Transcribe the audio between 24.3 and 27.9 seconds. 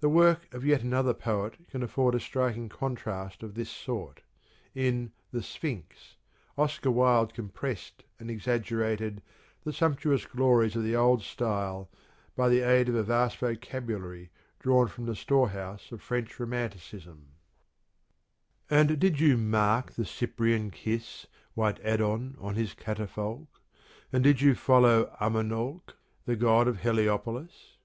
you follow Amanalk The God of Heliopolis